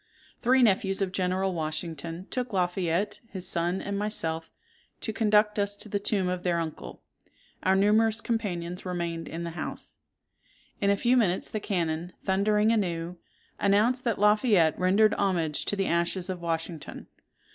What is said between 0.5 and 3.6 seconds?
nephews of General Washington took Lafayette, his